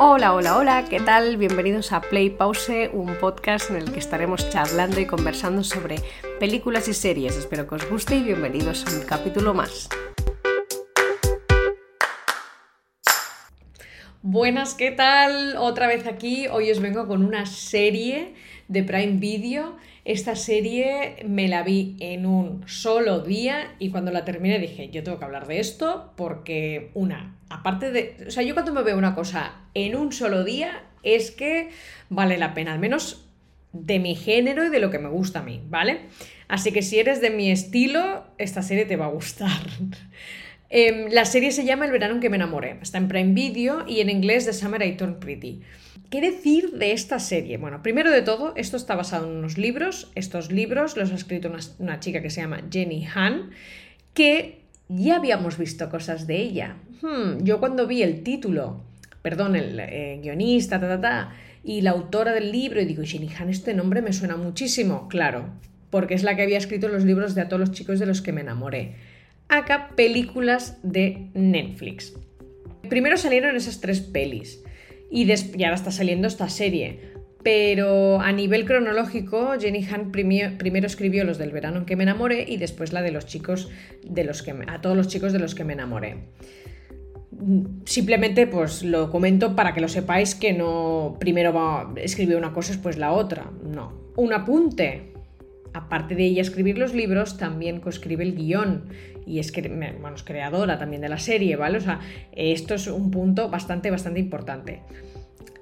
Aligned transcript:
Hola, 0.00 0.32
hola, 0.32 0.56
hola, 0.56 0.84
¿qué 0.88 1.00
tal? 1.00 1.38
Bienvenidos 1.38 1.90
a 1.90 2.00
Play 2.00 2.30
Pause, 2.30 2.88
un 2.92 3.16
podcast 3.16 3.68
en 3.70 3.78
el 3.78 3.90
que 3.90 3.98
estaremos 3.98 4.48
charlando 4.48 5.00
y 5.00 5.06
conversando 5.06 5.64
sobre 5.64 5.96
películas 6.38 6.86
y 6.86 6.94
series. 6.94 7.36
Espero 7.36 7.66
que 7.66 7.74
os 7.74 7.90
guste 7.90 8.14
y 8.14 8.22
bienvenidos 8.22 8.86
a 8.86 8.96
un 8.96 9.04
capítulo 9.04 9.54
más. 9.54 9.88
Buenas, 14.22 14.74
¿qué 14.74 14.92
tal? 14.92 15.56
Otra 15.56 15.88
vez 15.88 16.06
aquí. 16.06 16.46
Hoy 16.46 16.70
os 16.70 16.78
vengo 16.78 17.08
con 17.08 17.24
una 17.24 17.44
serie 17.44 18.34
de 18.68 18.84
Prime 18.84 19.18
Video. 19.18 19.78
Esta 20.08 20.36
serie 20.36 21.16
me 21.26 21.48
la 21.48 21.62
vi 21.62 21.94
en 22.00 22.24
un 22.24 22.66
solo 22.66 23.20
día 23.20 23.74
y 23.78 23.90
cuando 23.90 24.10
la 24.10 24.24
terminé 24.24 24.58
dije, 24.58 24.88
yo 24.88 25.02
tengo 25.02 25.18
que 25.18 25.26
hablar 25.26 25.46
de 25.46 25.60
esto 25.60 26.14
porque 26.16 26.90
una, 26.94 27.36
aparte 27.50 27.92
de, 27.92 28.16
o 28.26 28.30
sea, 28.30 28.42
yo 28.42 28.54
cuando 28.54 28.72
me 28.72 28.82
veo 28.82 28.96
una 28.96 29.14
cosa 29.14 29.56
en 29.74 29.94
un 29.96 30.10
solo 30.10 30.44
día 30.44 30.82
es 31.02 31.30
que 31.30 31.68
vale 32.08 32.38
la 32.38 32.54
pena, 32.54 32.72
al 32.72 32.78
menos 32.78 33.28
de 33.74 33.98
mi 33.98 34.14
género 34.14 34.64
y 34.64 34.70
de 34.70 34.80
lo 34.80 34.90
que 34.90 34.98
me 34.98 35.10
gusta 35.10 35.40
a 35.40 35.42
mí, 35.42 35.60
¿vale? 35.68 36.06
Así 36.48 36.72
que 36.72 36.80
si 36.80 36.98
eres 36.98 37.20
de 37.20 37.28
mi 37.28 37.50
estilo, 37.50 38.24
esta 38.38 38.62
serie 38.62 38.86
te 38.86 38.96
va 38.96 39.04
a 39.04 39.10
gustar. 39.10 39.60
Em, 40.70 41.10
la 41.10 41.24
serie 41.24 41.50
se 41.50 41.64
llama 41.64 41.86
El 41.86 41.92
verano 41.92 42.14
en 42.14 42.20
que 42.20 42.28
me 42.28 42.36
enamoré. 42.36 42.78
Está 42.82 42.98
en 42.98 43.08
Prime 43.08 43.32
Video 43.32 43.86
y 43.88 44.00
en 44.00 44.10
inglés 44.10 44.44
The 44.44 44.52
Summer 44.52 44.82
I 44.82 44.98
Turned 44.98 45.16
Pretty. 45.16 45.62
¿Qué 46.10 46.22
decir 46.22 46.70
de 46.70 46.92
esta 46.92 47.18
serie? 47.18 47.58
Bueno, 47.58 47.82
primero 47.82 48.10
de 48.10 48.22
todo, 48.22 48.54
esto 48.56 48.78
está 48.78 48.96
basado 48.96 49.26
en 49.26 49.36
unos 49.36 49.58
libros. 49.58 50.10
Estos 50.14 50.50
libros 50.50 50.96
los 50.96 51.12
ha 51.12 51.14
escrito 51.14 51.52
una, 51.78 52.00
chica 52.00 52.22
que 52.22 52.30
se 52.30 52.40
llama 52.40 52.62
Jenny 52.70 53.06
Han, 53.14 53.50
que 54.14 54.62
ya 54.88 55.16
habíamos 55.16 55.58
visto 55.58 55.90
cosas 55.90 56.26
de 56.26 56.36
ella. 56.36 56.76
Hmm, 57.02 57.44
yo 57.44 57.60
cuando 57.60 57.86
vi 57.86 58.02
el 58.02 58.22
título, 58.22 58.84
perdón, 59.20 59.54
el 59.54 59.78
eh, 59.78 60.18
guionista, 60.22 60.80
ta, 60.80 60.88
ta, 60.88 61.00
ta, 61.00 61.32
y 61.62 61.82
la 61.82 61.90
autora 61.90 62.32
del 62.32 62.52
libro, 62.52 62.80
y 62.80 62.86
digo, 62.86 63.02
Jenny 63.04 63.28
Han, 63.38 63.50
este 63.50 63.74
nombre 63.74 64.00
me 64.00 64.14
suena 64.14 64.38
muchísimo. 64.38 65.08
Claro, 65.08 65.50
porque 65.90 66.14
es 66.14 66.22
la 66.22 66.36
que 66.36 66.42
había 66.42 66.56
escrito 66.56 66.88
los 66.88 67.04
libros 67.04 67.34
de 67.34 67.42
A 67.42 67.48
todos 67.48 67.60
los 67.60 67.72
chicos 67.72 67.98
de 67.98 68.06
los 68.06 68.22
que 68.22 68.32
me 68.32 68.40
enamoré. 68.40 68.94
Acá, 69.48 69.90
películas 69.94 70.78
de 70.82 71.28
Netflix. 71.34 72.14
Primero 72.88 73.18
salieron 73.18 73.56
esas 73.56 73.82
tres 73.82 74.00
pelis 74.00 74.62
y, 75.10 75.30
ahora 75.30 75.74
está 75.74 75.90
saliendo 75.90 76.28
esta 76.28 76.48
serie. 76.48 77.16
Pero 77.42 78.20
a 78.20 78.32
nivel 78.32 78.64
cronológico, 78.64 79.52
Jenny 79.58 79.86
Han 79.90 80.10
primero 80.10 80.86
escribió 80.86 81.24
los 81.24 81.38
del 81.38 81.52
verano 81.52 81.78
en 81.78 81.84
que 81.86 81.96
me 81.96 82.02
enamoré 82.02 82.44
y 82.48 82.56
después 82.56 82.92
la 82.92 83.00
de 83.00 83.12
los 83.12 83.26
chicos 83.26 83.70
de 84.02 84.24
los 84.24 84.42
que 84.42 84.54
a 84.66 84.80
todos 84.80 84.96
los 84.96 85.08
chicos 85.08 85.32
de 85.32 85.38
los 85.38 85.54
que 85.54 85.64
me 85.64 85.74
enamoré. 85.74 86.16
Simplemente 87.84 88.48
pues 88.48 88.82
lo 88.82 89.10
comento 89.10 89.54
para 89.54 89.72
que 89.72 89.80
lo 89.80 89.88
sepáis 89.88 90.34
que 90.34 90.52
no 90.52 91.16
primero 91.20 91.52
va 91.52 91.92
escribir 91.96 92.36
una 92.36 92.52
cosa 92.52 92.72
después 92.72 92.98
la 92.98 93.12
otra. 93.12 93.50
No. 93.62 94.12
Un 94.16 94.32
apunte. 94.32 95.12
Aparte 95.74 96.14
de 96.14 96.24
ella 96.24 96.42
escribir 96.42 96.78
los 96.78 96.94
libros, 96.94 97.36
también 97.36 97.80
coescribe 97.80 98.24
el 98.24 98.34
guion 98.34 98.84
y 99.26 99.38
es, 99.38 99.52
es 99.56 100.22
creadora 100.24 100.78
también 100.78 101.02
de 101.02 101.08
la 101.08 101.18
serie, 101.18 101.56
¿vale? 101.56 101.78
O 101.78 101.80
sea, 101.80 102.00
esto 102.32 102.74
es 102.74 102.86
un 102.86 103.10
punto 103.10 103.48
bastante, 103.50 103.90
bastante 103.90 104.20
importante. 104.20 104.82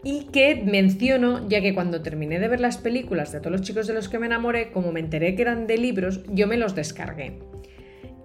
Y 0.05 0.27
que 0.27 0.62
menciono, 0.65 1.49
ya 1.49 1.61
que 1.61 1.75
cuando 1.75 2.01
terminé 2.01 2.39
de 2.39 2.47
ver 2.47 2.61
las 2.61 2.79
películas 2.79 3.33
de 3.33 3.41
todos 3.41 3.51
los 3.51 3.62
chicos 3.62 3.89
de 3.89 3.95
los 3.95 4.09
que 4.09 4.21
me 4.21 4.27
enamoré, 4.27 4.71
como 4.71 4.93
me 4.93 5.01
enteré 5.01 5.34
que 5.34 5.43
eran 5.43 5.67
de 5.67 5.79
libros, 5.79 6.21
yo 6.33 6.47
me 6.47 6.57
los 6.57 6.77
descargué. 6.77 7.41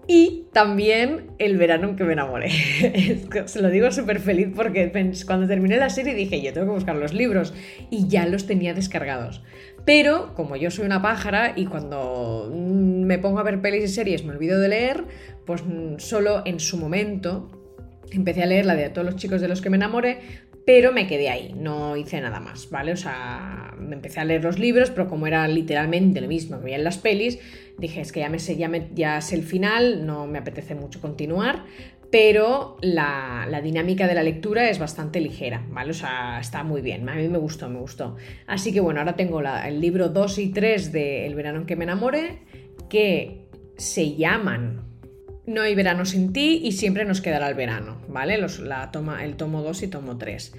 Y 0.08 0.48
también 0.52 1.28
el 1.38 1.58
verano 1.58 1.90
en 1.90 1.96
que 1.96 2.04
me 2.04 2.14
enamoré. 2.14 2.50
Se 3.46 3.62
lo 3.62 3.70
digo 3.70 3.92
súper 3.92 4.20
feliz 4.20 4.50
porque 4.56 4.92
cuando 5.26 5.48
terminé 5.48 5.78
la 5.78 5.90
serie 5.90 6.16
dije, 6.16 6.42
yo 6.42 6.54
tengo 6.54 6.68
que 6.68 6.74
buscar 6.74 6.96
los 6.96 7.14
libros 7.14 7.54
y 7.90 8.08
ya 8.08 8.26
los 8.26 8.48
tenía 8.48 8.74
descargados. 8.74 9.42
Pero 9.86 10.34
como 10.36 10.56
yo 10.56 10.70
soy 10.72 10.86
una 10.86 11.02
pájara 11.02 11.54
y 11.56 11.66
cuando 11.66 12.52
me 12.54 13.20
pongo 13.20 13.40
a 13.40 13.44
ver 13.44 13.62
pelis 13.62 13.84
y 13.84 13.88
series 13.88 14.24
me 14.24 14.34
olvido 14.34 14.60
de 14.60 14.70
leer, 14.70 15.06
pues 15.46 15.64
solo 15.98 16.44
en 16.46 16.60
su 16.60 16.78
momento 16.78 17.50
empecé 18.12 18.44
a 18.44 18.46
leer 18.46 18.66
la 18.66 18.76
de 18.76 18.90
todos 18.90 19.06
los 19.06 19.16
chicos 19.16 19.42
de 19.42 19.48
los 19.48 19.62
que 19.62 19.70
me 19.70 19.78
enamoré, 19.78 20.20
pero 20.66 20.92
me 20.92 21.08
quedé 21.08 21.30
ahí, 21.30 21.54
no 21.56 21.98
hice 21.98 22.22
nada 22.22 22.40
más, 22.40 22.70
¿vale? 22.70 22.92
O 22.92 22.98
sea, 22.98 23.74
me 23.80 23.96
empecé 23.96 24.20
a 24.20 24.26
leer 24.26 24.44
los 24.44 24.60
libros, 24.60 24.92
pero 24.92 25.08
como 25.08 25.28
era 25.28 25.48
literalmente 25.48 26.22
lo 26.22 26.28
mismo 26.28 26.58
que 26.58 26.66
veía 26.66 26.78
en 26.78 26.84
las 26.84 26.98
pelis, 26.98 27.40
dije, 27.78 28.02
es 28.02 28.12
que 28.12 28.20
ya 28.20 28.30
me 28.30 28.40
sé, 28.40 28.58
ya, 28.58 29.22
sé 29.22 29.36
el 29.36 29.44
final, 29.44 30.06
no 30.06 30.28
me 30.28 30.38
apetece 30.38 30.76
mucho 30.76 31.02
continuar, 31.02 31.66
pero 32.12 32.78
la, 32.82 33.60
dinámica 33.64 34.08
de 34.08 34.14
la 34.14 34.24
lectura 34.24 34.70
es 34.70 34.78
bastante 34.78 35.20
ligera, 35.20 35.66
¿vale? 35.70 35.92
O 35.92 35.96
sea, 35.96 36.40
está 36.40 36.64
muy 36.64 36.82
bien, 36.82 37.08
a 37.10 37.16
mí 37.16 37.28
me 37.28 37.38
gustó, 37.38 37.70
me 37.70 37.80
gustó. 37.80 38.18
Así 38.46 38.72
que 38.72 38.82
bueno, 38.82 39.00
ahora 39.00 39.16
tengo 39.16 39.42
el 39.42 39.82
libro 39.82 40.10
2 40.10 40.38
y 40.38 40.52
3 40.52 40.92
de 40.92 41.26
El 41.26 41.36
verano 41.36 41.60
en 41.60 41.66
que 41.66 41.76
me 41.76 41.86
enamoré, 41.86 42.40
que 42.90 43.48
se 43.78 44.16
llaman 44.16 44.91
No 45.52 45.62
hay 45.62 45.76
verano 45.76 46.06
sin 46.06 46.32
ti 46.32 46.62
y 46.64 46.72
siempre 46.72 47.04
nos 47.04 47.20
quedará 47.20 47.50
el 47.50 47.56
verano, 47.56 48.02
¿vale? 48.08 48.38
la 48.38 48.92
toma, 48.92 49.26
el 49.26 49.36
tomo 49.36 49.62
2 49.62 49.84
y 49.84 49.88
tomo 49.88 50.18
3. 50.18 50.54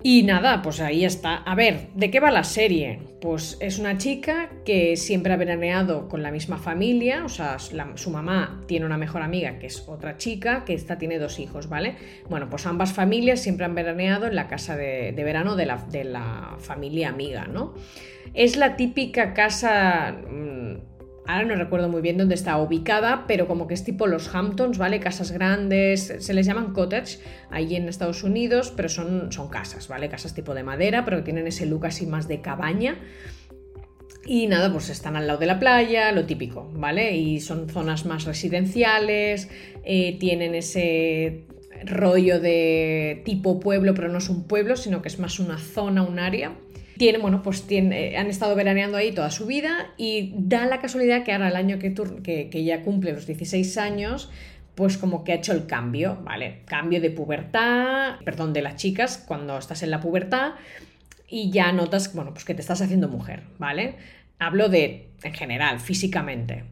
Y 0.00 0.22
nada, 0.22 0.62
pues 0.62 0.80
ahí 0.80 1.04
está. 1.04 1.38
A 1.38 1.56
ver, 1.56 1.88
¿de 1.94 2.08
qué 2.12 2.20
va 2.20 2.30
la 2.30 2.44
serie? 2.44 3.00
Pues 3.20 3.56
es 3.60 3.80
una 3.80 3.98
chica 3.98 4.48
que 4.64 4.96
siempre 4.96 5.32
ha 5.32 5.36
veraneado 5.36 6.08
con 6.08 6.22
la 6.22 6.30
misma 6.30 6.56
familia, 6.56 7.24
o 7.24 7.28
sea, 7.28 7.58
su 7.58 8.10
mamá 8.10 8.62
tiene 8.68 8.86
una 8.86 8.96
mejor 8.96 9.22
amiga 9.22 9.58
que 9.58 9.66
es 9.66 9.88
otra 9.88 10.16
chica, 10.16 10.64
que 10.64 10.74
esta 10.74 10.98
tiene 10.98 11.18
dos 11.18 11.40
hijos, 11.40 11.68
¿vale? 11.68 11.96
Bueno, 12.28 12.48
pues 12.48 12.64
ambas 12.66 12.92
familias 12.92 13.40
siempre 13.40 13.64
han 13.64 13.74
veraneado 13.74 14.28
en 14.28 14.36
la 14.36 14.46
casa 14.46 14.76
de, 14.76 15.12
verano 15.16 15.56
la, 15.56 15.84
de 15.90 16.04
la, 16.04 16.56
familia 16.60 17.08
amiga, 17.08 17.48
¿no? 17.48 17.74
Es 18.34 18.56
la 18.56 18.76
típica 18.76 19.34
casa... 19.34 20.14
Ahora 21.28 21.44
no 21.44 21.56
recuerdo 21.56 21.90
muy 21.90 22.00
bien 22.00 22.16
dónde 22.16 22.34
está 22.34 22.56
ubicada, 22.56 23.26
pero 23.28 23.46
como 23.46 23.66
que 23.66 23.74
es 23.74 23.84
tipo 23.84 24.06
los 24.06 24.34
Hamptons, 24.34 24.78
¿vale? 24.78 24.98
Casas 24.98 25.30
grandes, 25.30 26.14
se 26.20 26.32
les 26.32 26.46
llaman 26.46 26.72
cottage 26.72 27.18
ahí 27.50 27.76
en 27.76 27.86
Estados 27.86 28.22
Unidos, 28.22 28.72
pero 28.74 28.88
son, 28.88 29.30
son 29.30 29.50
casas, 29.50 29.88
¿vale? 29.88 30.08
Casas 30.08 30.32
tipo 30.32 30.54
de 30.54 30.62
madera, 30.62 31.04
pero 31.04 31.18
que 31.18 31.24
tienen 31.24 31.46
ese 31.46 31.66
look 31.66 31.84
así 31.84 32.06
más 32.06 32.28
de 32.28 32.40
cabaña. 32.40 32.96
Y 34.24 34.46
nada, 34.46 34.72
pues 34.72 34.88
están 34.88 35.16
al 35.16 35.26
lado 35.26 35.38
de 35.38 35.44
la 35.44 35.58
playa, 35.58 36.12
lo 36.12 36.24
típico, 36.24 36.70
¿vale? 36.72 37.14
Y 37.18 37.40
son 37.40 37.68
zonas 37.68 38.06
más 38.06 38.24
residenciales, 38.24 39.50
eh, 39.84 40.16
tienen 40.18 40.54
ese 40.54 41.44
rollo 41.84 42.40
de 42.40 43.20
tipo 43.26 43.60
pueblo, 43.60 43.92
pero 43.92 44.08
no 44.08 44.16
es 44.16 44.30
un 44.30 44.44
pueblo, 44.44 44.76
sino 44.76 45.02
que 45.02 45.08
es 45.08 45.18
más 45.18 45.40
una 45.40 45.58
zona, 45.58 46.02
un 46.04 46.20
área 46.20 46.56
tiene, 46.98 47.18
bueno, 47.18 47.42
pues 47.42 47.66
tiene, 47.66 48.16
han 48.16 48.26
estado 48.26 48.54
veraneando 48.54 48.96
ahí 48.96 49.12
toda 49.12 49.30
su 49.30 49.46
vida 49.46 49.92
y 49.96 50.34
da 50.36 50.66
la 50.66 50.80
casualidad 50.80 51.24
que 51.24 51.32
ahora 51.32 51.48
el 51.48 51.56
año 51.56 51.78
que, 51.78 51.94
que, 52.22 52.50
que 52.50 52.64
ya 52.64 52.82
cumple 52.82 53.12
los 53.12 53.26
16 53.26 53.78
años, 53.78 54.30
pues 54.74 54.98
como 54.98 55.24
que 55.24 55.32
ha 55.32 55.36
hecho 55.36 55.52
el 55.52 55.66
cambio, 55.66 56.18
¿vale? 56.22 56.62
Cambio 56.66 57.00
de 57.00 57.10
pubertad, 57.10 58.16
perdón, 58.24 58.52
de 58.52 58.62
las 58.62 58.76
chicas 58.76 59.24
cuando 59.26 59.58
estás 59.58 59.82
en 59.82 59.90
la 59.90 60.00
pubertad 60.00 60.52
y 61.28 61.50
ya 61.50 61.72
notas, 61.72 62.14
bueno, 62.14 62.32
pues 62.32 62.44
que 62.44 62.54
te 62.54 62.60
estás 62.60 62.80
haciendo 62.80 63.08
mujer, 63.08 63.42
¿vale? 63.58 63.96
Hablo 64.38 64.68
de, 64.68 65.10
en 65.22 65.34
general, 65.34 65.80
físicamente. 65.80 66.64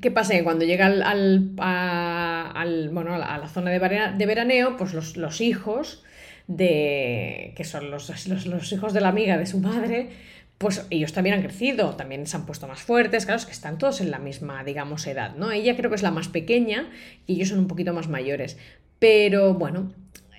¿Qué 0.00 0.10
pasa? 0.10 0.34
Que 0.34 0.44
cuando 0.44 0.64
llega 0.64 0.86
al, 0.86 1.54
al, 1.58 2.88
bueno, 2.90 3.14
a 3.14 3.38
la 3.38 3.48
zona 3.48 3.70
de, 3.70 4.26
veraneo, 4.26 4.76
pues 4.76 4.92
los, 4.92 5.16
los 5.16 5.40
hijos 5.40 6.04
de 6.48 7.52
que 7.56 7.64
son 7.64 7.90
los, 7.90 8.08
los, 8.28 8.72
hijos 8.72 8.92
de 8.92 9.00
la 9.00 9.08
amiga 9.08 9.36
de 9.38 9.46
su 9.46 9.58
madre, 9.58 10.10
pues 10.58 10.86
ellos 10.90 11.12
también 11.12 11.36
han 11.36 11.42
crecido, 11.42 11.96
también 11.96 12.26
se 12.26 12.36
han 12.36 12.46
puesto 12.46 12.66
más 12.68 12.80
fuertes, 12.80 13.26
claro, 13.26 13.38
es 13.38 13.46
que 13.46 13.52
están 13.52 13.78
todos 13.78 14.00
en 14.00 14.10
la 14.10 14.18
misma, 14.18 14.64
digamos, 14.64 15.06
edad, 15.06 15.34
¿no? 15.36 15.50
Ella 15.50 15.76
creo 15.76 15.90
que 15.90 15.96
es 15.96 16.02
la 16.02 16.10
más 16.10 16.28
pequeña 16.28 16.88
y 17.26 17.34
ellos 17.34 17.48
son 17.48 17.58
un 17.58 17.68
poquito 17.68 17.92
más 17.92 18.08
mayores, 18.08 18.56
pero 18.98 19.54
bueno, 19.54 19.92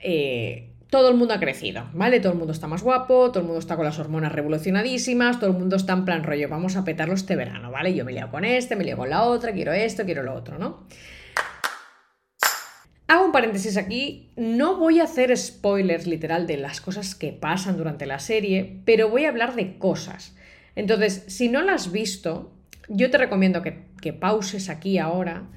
eh, 0.04 0.70
todo 0.90 1.10
el 1.10 1.16
mundo 1.16 1.34
ha 1.34 1.40
crecido, 1.40 1.90
¿vale? 1.94 2.20
Todo 2.20 2.32
el 2.32 2.38
mundo 2.38 2.54
está 2.54 2.68
más 2.68 2.82
guapo, 2.82 3.30
todo 3.30 3.42
el 3.42 3.46
mundo 3.46 3.60
está 3.60 3.76
con 3.76 3.86
las 3.86 4.00
hormonas 4.00 4.32
revolucionadísimas, 4.32 5.40
todo 5.40 5.50
el 5.52 5.58
mundo 5.58 5.76
está 5.76 5.94
en 5.94 6.06
plan 6.06 6.24
rollo, 6.24 6.48
vamos 6.48 6.78
a 6.78 6.86
petarlo 6.86 7.14
este 7.14 7.36
verano, 7.36 7.72
¿vale? 7.72 7.94
Yo 7.94 8.06
me 8.06 8.14
lío 8.14 8.30
con 8.32 8.46
este, 8.46 8.76
me 8.76 8.86
lío 8.86 8.96
con 8.96 9.10
la 9.10 9.24
otra, 9.24 9.52
quiero 9.52 9.74
esto, 9.74 10.06
quiero 10.06 10.24
lo 10.24 10.34
otro, 10.34 10.58
¿no? 10.58 10.88
Hago 13.08 13.26
un 13.26 13.32
paréntesis 13.32 13.78
aquí, 13.78 14.30
no 14.36 14.76
voy 14.78 15.00
a 15.00 15.06
hacer 15.06 15.36
spoilers 15.38 16.08
literal 16.08 16.46
de 16.46 16.58
las 16.58 16.82
cosas 16.82 17.16
que 17.16 17.32
pasan 17.32 17.78
durante 17.78 18.06
la 18.06 18.20
serie, 18.20 18.82
pero 18.84 19.10
voy 19.10 19.24
a 19.24 19.30
hablar 19.30 19.56
de 19.56 19.78
cosas. 19.78 20.36
Entonces, 20.76 21.24
si 21.28 21.48
no 21.48 21.62
la 21.62 21.74
has 21.74 21.94
visto, 21.94 22.52
yo 22.90 23.10
te 23.10 23.18
recomiendo 23.18 23.62
que, 23.62 23.86
que 24.02 24.12
pauses 24.12 24.70
aquí 24.70 24.98
ahora 24.98 25.48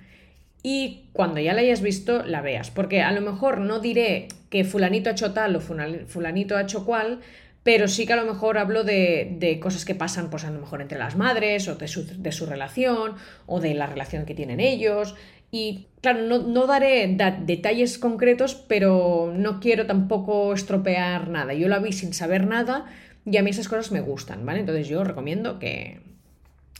y 0.62 1.08
cuando 1.12 1.40
ya 1.40 1.52
la 1.52 1.60
hayas 1.62 1.80
visto, 1.80 2.24
la 2.24 2.40
veas. 2.40 2.70
Porque 2.70 3.02
a 3.02 3.10
lo 3.12 3.20
mejor 3.20 3.58
no 3.58 3.80
diré 3.80 4.28
que 4.48 4.64
fulanito 4.64 5.10
ha 5.10 5.12
hecho 5.12 5.32
tal 5.32 5.56
o 5.56 5.60
fulanito 5.60 6.56
ha 6.56 6.62
hecho 6.62 6.84
cual, 6.84 7.20
pero 7.62 7.88
sí 7.88 8.06
que 8.06 8.12
a 8.12 8.16
lo 8.16 8.24
mejor 8.24 8.58
hablo 8.58 8.84
de, 8.84 9.58
cosas 9.62 9.84
que 9.84 9.94
pasan, 9.94 10.30
pues 10.30 10.44
a 10.44 10.50
lo 10.50 10.60
mejor 10.60 10.82
entre 10.82 10.98
las 10.98 11.16
madres, 11.16 11.68
o 11.68 11.76
de 11.76 11.88
su, 11.88 12.06
de 12.06 12.32
su, 12.32 12.46
relación, 12.46 13.14
o 13.46 13.60
de 13.60 13.74
la 13.74 13.86
relación 13.86 14.24
que 14.24 14.34
tienen 14.34 14.60
ellos, 14.60 15.14
Y 15.50 15.86
claro, 16.00 16.38
no, 16.38 16.66
daré 16.66 17.16
detalles 17.44 17.98
concretos, 17.98 18.54
pero 18.54 19.32
no 19.34 19.60
quiero 19.60 19.86
tampoco 19.86 20.52
estropear 20.52 21.28
nada. 21.28 21.54
Yo 21.54 21.68
la 21.68 21.80
vi 21.80 21.92
sin 21.92 22.12
saber 22.12 22.46
nada 22.46 22.86
y 23.24 23.36
a 23.36 23.42
mí 23.42 23.50
esas 23.50 23.68
cosas 23.68 23.90
me 23.90 24.00
gustan, 24.00 24.46
¿vale? 24.46 24.60
Entonces 24.60 24.88
yo 24.88 25.02
recomiendo 25.02 25.58
que, 25.58 26.00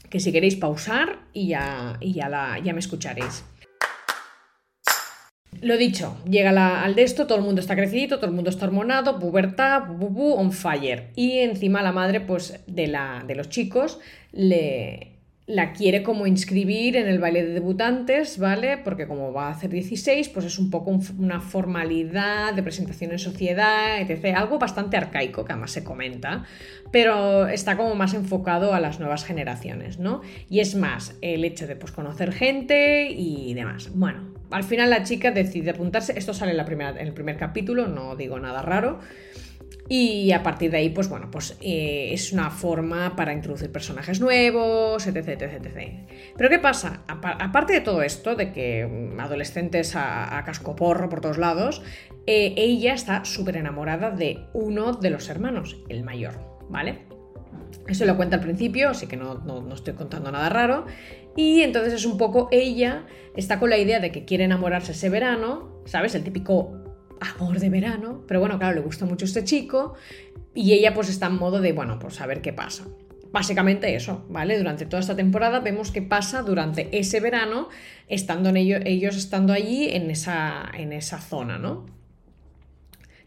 que 0.08 0.20
si 0.20 0.32
queréis 0.32 0.56
pausar 0.56 1.20
y 1.32 1.48
ya, 1.48 1.96
y 2.00 2.12
ya, 2.12 2.28
la, 2.28 2.58
ya 2.58 2.72
me 2.72 2.80
escucharéis. 2.80 3.44
Lo 5.62 5.76
dicho, 5.76 6.16
llega 6.24 6.82
al 6.82 6.94
de 6.94 7.02
esto, 7.02 7.26
todo 7.26 7.36
el 7.36 7.44
mundo 7.44 7.60
está 7.60 7.74
crecidito, 7.74 8.16
todo 8.16 8.30
el 8.30 8.36
mundo 8.36 8.50
está 8.50 8.66
hormonado, 8.66 9.18
pubertad, 9.18 9.82
bu, 9.88 10.32
on 10.32 10.52
fire. 10.52 11.10
Y 11.16 11.38
encima 11.40 11.82
la 11.82 11.92
madre, 11.92 12.20
pues, 12.20 12.60
de, 12.66 12.86
la, 12.86 13.24
de 13.26 13.34
los 13.34 13.50
chicos, 13.50 13.98
le, 14.32 15.09
la 15.50 15.72
quiere 15.72 16.04
como 16.04 16.28
inscribir 16.28 16.96
en 16.96 17.08
el 17.08 17.18
baile 17.18 17.42
de 17.42 17.52
debutantes, 17.52 18.38
¿vale? 18.38 18.78
Porque 18.78 19.08
como 19.08 19.32
va 19.32 19.48
a 19.48 19.50
hacer 19.50 19.70
16, 19.70 20.28
pues 20.28 20.46
es 20.46 20.58
un 20.60 20.70
poco 20.70 20.96
una 21.18 21.40
formalidad 21.40 22.54
de 22.54 22.62
presentación 22.62 23.10
en 23.10 23.18
sociedad, 23.18 24.00
etc. 24.00 24.36
Algo 24.36 24.60
bastante 24.60 24.96
arcaico, 24.96 25.44
que 25.44 25.52
además 25.52 25.72
se 25.72 25.82
comenta, 25.82 26.44
pero 26.92 27.48
está 27.48 27.76
como 27.76 27.96
más 27.96 28.14
enfocado 28.14 28.74
a 28.74 28.80
las 28.80 29.00
nuevas 29.00 29.24
generaciones, 29.24 29.98
¿no? 29.98 30.20
Y 30.48 30.60
es 30.60 30.76
más, 30.76 31.16
el 31.20 31.44
hecho 31.44 31.66
de 31.66 31.74
pues, 31.74 31.90
conocer 31.90 32.32
gente 32.32 33.10
y 33.10 33.52
demás. 33.54 33.90
Bueno, 33.92 34.32
al 34.52 34.62
final 34.62 34.88
la 34.88 35.02
chica 35.02 35.32
decide 35.32 35.70
apuntarse, 35.70 36.16
esto 36.16 36.32
sale 36.32 36.52
en, 36.52 36.58
la 36.58 36.64
primera, 36.64 36.90
en 36.90 37.08
el 37.08 37.12
primer 37.12 37.36
capítulo, 37.36 37.88
no 37.88 38.14
digo 38.14 38.38
nada 38.38 38.62
raro, 38.62 39.00
y 39.88 40.30
a 40.30 40.42
partir 40.42 40.70
de 40.70 40.78
ahí, 40.78 40.90
pues 40.90 41.08
bueno, 41.08 41.30
pues 41.30 41.58
eh, 41.60 42.10
es 42.12 42.32
una 42.32 42.50
forma 42.50 43.16
para 43.16 43.32
introducir 43.32 43.72
personajes 43.72 44.20
nuevos, 44.20 45.04
etc, 45.06 45.28
etc, 45.28 45.42
etc. 45.42 46.08
Pero 46.36 46.48
¿qué 46.48 46.58
pasa? 46.60 47.02
Aparte 47.08 47.72
de 47.72 47.80
todo 47.80 48.02
esto, 48.02 48.36
de 48.36 48.52
que 48.52 48.86
mm, 48.86 49.18
adolescentes 49.18 49.96
a, 49.96 50.38
a 50.38 50.44
cascoporro 50.44 51.08
por 51.08 51.20
todos 51.20 51.38
lados, 51.38 51.82
eh, 52.26 52.54
ella 52.56 52.94
está 52.94 53.24
súper 53.24 53.56
enamorada 53.56 54.12
de 54.12 54.46
uno 54.52 54.92
de 54.92 55.10
los 55.10 55.28
hermanos, 55.28 55.82
el 55.88 56.04
mayor, 56.04 56.38
¿vale? 56.68 57.06
Eso 57.88 58.04
lo 58.04 58.16
cuenta 58.16 58.36
al 58.36 58.42
principio, 58.42 58.90
así 58.90 59.08
que 59.08 59.16
no, 59.16 59.34
no, 59.34 59.74
estoy 59.74 59.94
contando 59.94 60.30
nada 60.30 60.48
raro. 60.48 60.86
Y 61.34 61.62
entonces 61.62 61.92
es 61.92 62.04
un 62.04 62.18
poco 62.18 62.48
ella 62.52 63.06
está 63.34 63.58
con 63.58 63.70
la 63.70 63.78
idea 63.78 63.98
de 63.98 64.12
que 64.12 64.24
quiere 64.24 64.44
enamorarse 64.44 64.92
ese 64.92 65.08
verano, 65.08 65.82
¿sabes? 65.86 66.14
El 66.14 66.22
típico 66.22 66.79
amor 67.20 67.60
de 67.60 67.70
verano, 67.70 68.24
pero 68.26 68.40
bueno, 68.40 68.58
claro, 68.58 68.74
le 68.74 68.80
gusta 68.80 69.04
mucho 69.04 69.24
este 69.24 69.44
chico 69.44 69.94
y 70.54 70.72
ella 70.72 70.94
pues 70.94 71.08
está 71.08 71.26
en 71.26 71.36
modo 71.36 71.60
de, 71.60 71.72
bueno, 71.72 71.98
pues 71.98 72.20
a 72.20 72.26
ver 72.26 72.40
qué 72.40 72.52
pasa. 72.52 72.86
Básicamente 73.32 73.94
eso, 73.94 74.26
¿vale? 74.28 74.58
Durante 74.58 74.86
toda 74.86 75.00
esta 75.00 75.14
temporada 75.14 75.60
vemos 75.60 75.92
qué 75.92 76.02
pasa 76.02 76.42
durante 76.42 76.98
ese 76.98 77.20
verano, 77.20 77.68
estando 78.08 78.50
ellos 78.50 79.16
estando 79.16 79.52
allí 79.52 79.88
en 79.88 80.10
esa, 80.10 80.68
en 80.74 80.92
esa 80.92 81.20
zona, 81.20 81.56
¿no? 81.58 81.86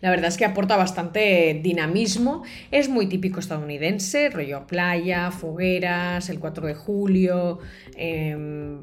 La 0.03 0.09
verdad 0.09 0.27
es 0.27 0.35
que 0.35 0.43
aporta 0.43 0.75
bastante 0.75 1.61
dinamismo. 1.63 2.43
Es 2.71 2.89
muy 2.89 3.05
típico 3.05 3.39
estadounidense, 3.39 4.29
rollo 4.29 4.67
playa, 4.67 5.31
fogueras, 5.31 6.29
el 6.29 6.39
4 6.39 6.67
de 6.67 6.73
julio, 6.73 7.59
em, 7.95 8.81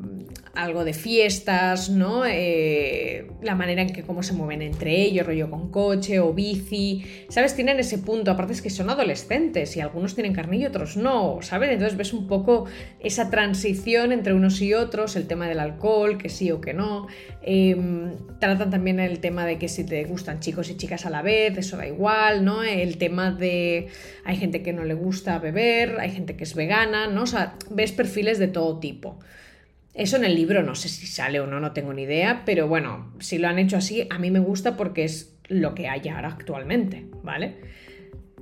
algo 0.54 0.82
de 0.82 0.94
fiestas, 0.94 1.90
¿no? 1.90 2.22
Eh, 2.26 3.26
la 3.42 3.54
manera 3.54 3.82
en 3.82 3.92
que 3.92 4.02
cómo 4.02 4.22
se 4.22 4.32
mueven 4.32 4.62
entre 4.62 4.98
ellos, 5.02 5.26
rollo 5.26 5.50
con 5.50 5.70
coche 5.70 6.20
o 6.20 6.32
bici. 6.32 7.04
¿Sabes? 7.28 7.54
Tienen 7.54 7.78
ese 7.78 7.98
punto. 7.98 8.30
Aparte 8.30 8.54
es 8.54 8.62
que 8.62 8.70
son 8.70 8.88
adolescentes 8.88 9.76
y 9.76 9.80
algunos 9.82 10.14
tienen 10.14 10.32
carnillo 10.32 10.62
y 10.62 10.66
otros 10.68 10.96
no, 10.96 11.40
¿sabes? 11.42 11.68
Entonces 11.68 11.98
ves 11.98 12.14
un 12.14 12.28
poco 12.28 12.64
esa 12.98 13.28
transición 13.28 14.12
entre 14.12 14.32
unos 14.32 14.62
y 14.62 14.72
otros, 14.72 15.16
el 15.16 15.26
tema 15.26 15.48
del 15.48 15.60
alcohol, 15.60 16.16
que 16.16 16.30
sí 16.30 16.50
o 16.50 16.62
que 16.62 16.72
no. 16.72 17.08
Em, 17.42 18.16
tratan 18.38 18.70
también 18.70 19.00
el 19.00 19.20
tema 19.20 19.44
de 19.44 19.58
que 19.58 19.68
si 19.68 19.84
te 19.84 20.02
gustan 20.04 20.40
chicos 20.40 20.70
y 20.70 20.78
chicas 20.78 21.04
la 21.10 21.22
vez, 21.22 21.56
eso 21.58 21.76
da 21.76 21.86
igual, 21.86 22.44
¿no? 22.44 22.62
El 22.62 22.96
tema 22.98 23.30
de 23.30 23.88
hay 24.24 24.36
gente 24.36 24.62
que 24.62 24.72
no 24.72 24.84
le 24.84 24.94
gusta 24.94 25.38
beber, 25.38 25.98
hay 26.00 26.10
gente 26.10 26.36
que 26.36 26.44
es 26.44 26.54
vegana, 26.54 27.06
¿no? 27.06 27.22
O 27.22 27.26
sea, 27.26 27.56
ves 27.70 27.92
perfiles 27.92 28.38
de 28.38 28.48
todo 28.48 28.78
tipo. 28.78 29.18
Eso 29.92 30.16
en 30.16 30.24
el 30.24 30.34
libro 30.34 30.62
no 30.62 30.74
sé 30.74 30.88
si 30.88 31.06
sale 31.06 31.40
o 31.40 31.46
no, 31.46 31.60
no 31.60 31.72
tengo 31.72 31.92
ni 31.92 32.02
idea, 32.02 32.42
pero 32.46 32.68
bueno, 32.68 33.12
si 33.18 33.38
lo 33.38 33.48
han 33.48 33.58
hecho 33.58 33.76
así, 33.76 34.06
a 34.08 34.18
mí 34.18 34.30
me 34.30 34.38
gusta 34.38 34.76
porque 34.76 35.04
es 35.04 35.36
lo 35.48 35.74
que 35.74 35.88
hay 35.88 36.08
ahora 36.08 36.28
actualmente, 36.28 37.06
¿vale? 37.22 37.56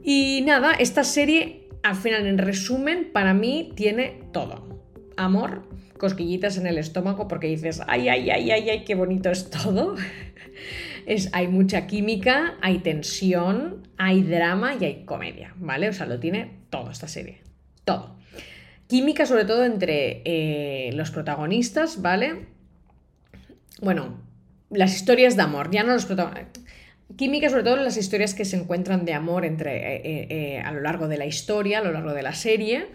Y 0.02 0.42
nada, 0.46 0.74
esta 0.74 1.04
serie, 1.04 1.68
al 1.82 1.96
final, 1.96 2.26
en 2.26 2.38
resumen, 2.38 3.10
para 3.12 3.34
mí 3.34 3.72
tiene 3.74 4.20
todo. 4.32 4.82
Amor, 5.16 5.62
cosquillitas 5.98 6.58
en 6.58 6.66
el 6.66 6.78
estómago 6.78 7.28
porque 7.28 7.46
dices, 7.48 7.82
ay, 7.86 8.08
ay, 8.08 8.30
ay, 8.30 8.50
ay, 8.50 8.70
ay, 8.70 8.84
qué 8.84 8.94
bonito 8.94 9.30
es 9.30 9.50
todo. 9.50 9.96
Es, 11.08 11.30
hay 11.32 11.48
mucha 11.48 11.86
química, 11.86 12.58
hay 12.60 12.80
tensión, 12.80 13.88
hay 13.96 14.22
drama 14.22 14.76
y 14.78 14.84
hay 14.84 15.04
comedia, 15.06 15.54
¿vale? 15.56 15.88
O 15.88 15.92
sea, 15.94 16.04
lo 16.04 16.20
tiene 16.20 16.50
todo 16.68 16.90
esta 16.90 17.08
serie. 17.08 17.40
Todo. 17.84 18.16
Química 18.88 19.24
sobre 19.24 19.46
todo 19.46 19.64
entre 19.64 20.20
eh, 20.26 20.90
los 20.92 21.10
protagonistas, 21.10 22.02
¿vale? 22.02 22.46
Bueno, 23.80 24.20
las 24.68 24.94
historias 24.94 25.34
de 25.34 25.42
amor, 25.42 25.70
ya 25.70 25.82
no 25.82 25.94
los 25.94 26.04
protagonistas. 26.04 26.62
Química 27.16 27.48
sobre 27.48 27.62
todo 27.62 27.76
las 27.76 27.96
historias 27.96 28.34
que 28.34 28.44
se 28.44 28.56
encuentran 28.56 29.06
de 29.06 29.14
amor 29.14 29.46
entre, 29.46 29.96
eh, 29.96 30.26
eh, 30.28 30.60
a 30.60 30.72
lo 30.72 30.82
largo 30.82 31.08
de 31.08 31.16
la 31.16 31.24
historia, 31.24 31.78
a 31.78 31.82
lo 31.82 31.92
largo 31.92 32.12
de 32.12 32.22
la 32.22 32.34
serie. 32.34 32.86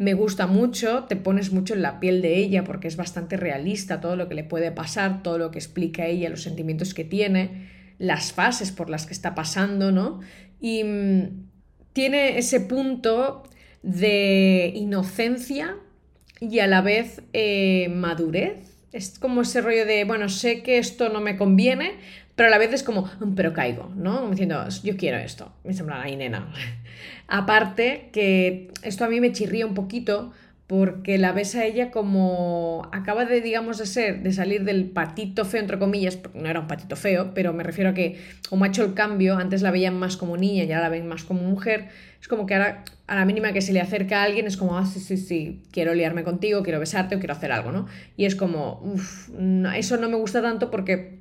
Me 0.00 0.14
gusta 0.14 0.46
mucho, 0.46 1.04
te 1.04 1.14
pones 1.14 1.52
mucho 1.52 1.74
en 1.74 1.82
la 1.82 2.00
piel 2.00 2.22
de 2.22 2.38
ella 2.38 2.64
porque 2.64 2.88
es 2.88 2.96
bastante 2.96 3.36
realista 3.36 4.00
todo 4.00 4.16
lo 4.16 4.30
que 4.30 4.34
le 4.34 4.44
puede 4.44 4.72
pasar, 4.72 5.22
todo 5.22 5.36
lo 5.36 5.50
que 5.50 5.58
explica 5.58 6.06
ella, 6.06 6.30
los 6.30 6.42
sentimientos 6.42 6.94
que 6.94 7.04
tiene, 7.04 7.68
las 7.98 8.32
fases 8.32 8.72
por 8.72 8.88
las 8.88 9.04
que 9.04 9.12
está 9.12 9.34
pasando, 9.34 9.92
¿no? 9.92 10.20
Y 10.58 10.84
mm, 10.84 11.48
tiene 11.92 12.38
ese 12.38 12.60
punto 12.60 13.42
de 13.82 14.72
inocencia 14.74 15.76
y 16.40 16.60
a 16.60 16.66
la 16.66 16.80
vez 16.80 17.20
eh, 17.34 17.90
madurez. 17.94 18.69
Es 18.92 19.18
como 19.18 19.42
ese 19.42 19.60
rollo 19.60 19.86
de, 19.86 20.04
bueno, 20.04 20.28
sé 20.28 20.62
que 20.62 20.78
esto 20.78 21.08
no 21.08 21.20
me 21.20 21.36
conviene, 21.36 21.94
pero 22.34 22.48
a 22.48 22.50
la 22.50 22.58
vez 22.58 22.72
es 22.72 22.82
como, 22.82 23.02
mm, 23.20 23.34
pero 23.34 23.52
caigo, 23.52 23.90
¿no? 23.94 24.18
Como 24.18 24.30
diciendo, 24.30 24.66
yo 24.82 24.96
quiero 24.96 25.18
esto. 25.18 25.52
Me 25.64 25.74
sembra 25.74 26.02
ahí, 26.02 26.16
nena. 26.16 26.52
Aparte, 27.28 28.08
que 28.12 28.68
esto 28.82 29.04
a 29.04 29.08
mí 29.08 29.20
me 29.20 29.32
chirría 29.32 29.66
un 29.66 29.74
poquito 29.74 30.32
porque 30.70 31.18
la 31.18 31.32
ves 31.32 31.56
a 31.56 31.64
ella 31.64 31.90
como 31.90 32.88
acaba 32.92 33.24
de, 33.24 33.40
digamos, 33.40 33.78
de 33.78 33.86
ser, 33.86 34.22
de 34.22 34.30
salir 34.30 34.62
del 34.62 34.88
patito 34.88 35.44
feo, 35.44 35.60
entre 35.60 35.80
comillas, 35.80 36.20
no 36.32 36.48
era 36.48 36.60
un 36.60 36.68
patito 36.68 36.94
feo, 36.94 37.34
pero 37.34 37.52
me 37.52 37.64
refiero 37.64 37.90
a 37.90 37.94
que 37.94 38.20
como 38.48 38.64
ha 38.64 38.68
hecho 38.68 38.84
el 38.84 38.94
cambio, 38.94 39.36
antes 39.36 39.62
la 39.62 39.72
veían 39.72 39.98
más 39.98 40.16
como 40.16 40.36
niña 40.36 40.62
y 40.62 40.70
ahora 40.70 40.84
la 40.84 40.88
ven 40.90 41.08
más 41.08 41.24
como 41.24 41.42
mujer, 41.42 41.88
es 42.20 42.28
como 42.28 42.46
que 42.46 42.54
ahora 42.54 42.84
a 43.08 43.16
la 43.16 43.24
mínima 43.24 43.52
que 43.52 43.62
se 43.62 43.72
le 43.72 43.80
acerca 43.80 44.20
a 44.20 44.22
alguien 44.22 44.46
es 44.46 44.56
como, 44.56 44.78
ah, 44.78 44.86
sí, 44.86 45.00
sí, 45.00 45.16
sí, 45.16 45.60
quiero 45.72 45.92
liarme 45.92 46.22
contigo, 46.22 46.62
quiero 46.62 46.78
besarte 46.78 47.16
o 47.16 47.18
quiero 47.18 47.32
hacer 47.34 47.50
algo, 47.50 47.72
¿no? 47.72 47.88
Y 48.16 48.26
es 48.26 48.36
como, 48.36 48.80
uff, 48.84 49.28
eso 49.74 49.96
no 49.96 50.08
me 50.08 50.18
gusta 50.18 50.40
tanto 50.40 50.70
porque 50.70 51.18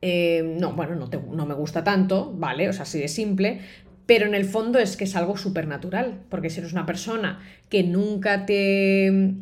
eh, 0.00 0.56
no, 0.60 0.74
bueno, 0.74 0.94
no, 0.94 1.08
no, 1.08 1.44
me 1.44 1.54
gusta 1.54 1.82
tanto, 1.82 2.32
¿vale? 2.36 2.68
O 2.68 2.72
sea, 2.72 2.84
así 2.84 3.00
de 3.00 3.08
simple, 3.08 3.62
pero 4.06 4.26
en 4.26 4.34
el 4.34 4.44
fondo 4.44 4.78
es 4.78 4.96
que 4.96 5.04
es 5.04 5.16
algo 5.16 5.36
supernatural, 5.36 6.20
porque 6.28 6.50
si 6.50 6.60
eres 6.60 6.72
una 6.72 6.86
persona 6.86 7.40
que 7.68 7.82
nunca 7.82 8.46
te 8.46 9.36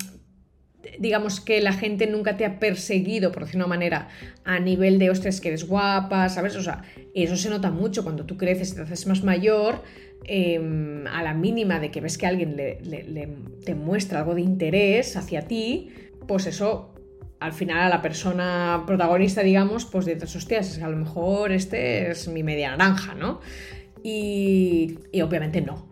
digamos 0.99 1.41
que 1.41 1.61
la 1.61 1.73
gente 1.73 2.07
nunca 2.07 2.37
te 2.37 2.45
ha 2.45 2.59
perseguido, 2.59 3.33
por 3.33 3.45
decir 3.45 3.57
una 3.57 3.67
manera, 3.67 4.09
a 4.45 4.59
nivel 4.61 4.99
de, 4.99 5.11
ostras, 5.11 5.41
que 5.41 5.49
eres 5.49 5.67
guapa, 5.67 6.29
¿sabes? 6.29 6.57
O 6.57 6.63
sea, 6.63 6.83
eso 7.15 7.37
se 7.37 7.51
nota 7.51 7.71
mucho 7.71 8.03
cuando 8.03 8.25
tú 8.25 8.37
creces 8.37 8.73
y 8.73 8.75
te 8.77 8.83
haces 8.83 9.07
más 9.07 9.23
mayor, 9.23 9.83
em, 10.25 11.07
a 11.07 11.23
la 11.23 11.35
mínima 11.35 11.81
de 11.81 11.91
que 11.91 12.01
ves 12.01 12.19
que 12.19 12.27
alguien 12.27 12.57
te 12.57 13.75
muestra 13.75 14.21
algo 14.21 14.35
de 14.35 14.43
interés 14.43 15.17
hacia 15.17 15.43
ti, 15.43 15.91
pues 16.27 16.47
eso 16.47 16.95
al 17.41 17.53
final 17.55 17.79
a 17.79 17.89
la 17.89 18.03
persona 18.03 18.85
protagonista, 18.87 19.43
digamos, 19.43 19.87
pues 19.87 20.05
dices, 20.05 20.37
hostias, 20.37 20.79
a 20.83 20.89
lo 20.89 20.97
mejor 20.97 21.53
este 21.53 22.11
es 22.11 22.29
mi 22.29 22.43
media 22.43 22.77
naranja, 22.77 23.15
¿no? 23.15 23.41
Y, 24.03 24.99
obviamente 25.23 25.61
no. 25.61 25.89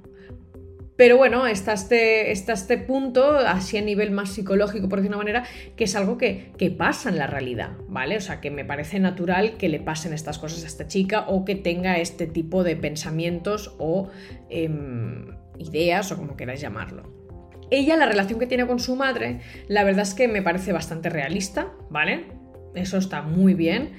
Pero 0.97 1.17
bueno, 1.17 1.47
está 1.47 1.75
este, 1.75 2.33
está 2.33 2.55
este 2.55 2.77
punto, 2.77 3.39
así 3.39 3.79
a 3.79 3.83
nivel 3.83 4.11
más 4.11 4.31
psicológico, 4.31 4.89
por 4.89 4.99
decir 4.99 5.11
una 5.11 5.19
manera, 5.19 5.45
que 5.77 5.85
es 5.85 5.95
algo 5.95 6.19
que, 6.19 6.53
pasa 6.77 7.09
en 7.09 7.19
la 7.19 7.29
realidad, 7.29 7.77
¿vale? 7.87 8.17
O 8.17 8.21
sea, 8.21 8.41
que 8.41 8.51
me 8.51 8.65
parece 8.65 8.99
natural 8.99 9.57
que 9.59 9.69
le 9.69 9.79
pasen 9.79 10.13
estas 10.13 10.39
cosas 10.39 10.65
a 10.65 10.67
esta 10.67 10.89
chica 10.89 11.27
o 11.29 11.45
que 11.45 11.55
tenga 11.55 11.99
este 11.99 12.27
tipo 12.27 12.65
de 12.65 12.75
pensamientos 12.75 13.77
o 13.79 14.11
em, 14.51 15.27
ideas 15.59 16.11
o 16.11 16.17
como 16.17 16.37
queráis 16.37 16.61
llamarlo. 16.61 17.19
Ella, 17.71 17.97
la 17.97 18.07
relación 18.07 18.41
que 18.41 18.47
tiene 18.47 18.67
con 18.67 18.81
su 18.81 18.97
madre, 18.97 19.41
la 19.69 19.85
verdad 19.85 20.03
es 20.03 20.15
que 20.15 20.27
me 20.27 20.43
parece 20.43 20.73
bastante 20.73 21.11
realista, 21.11 21.73
¿vale? 21.91 22.27
Eso 22.75 22.99
está 22.99 23.23
muy 23.23 23.55
bien. 23.55 23.93